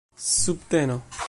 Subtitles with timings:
[0.17, 1.01] subteno